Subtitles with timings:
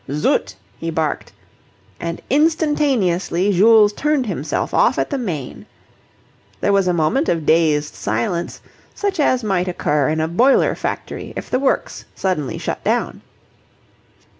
[0.11, 1.31] "Zut!" he barked,
[1.99, 5.67] and instantaneously Jules turned himself off at the main.
[6.59, 8.61] There was a moment of dazed silence,
[8.95, 13.21] such as might occur in a boiler factory if the works suddenly shut down.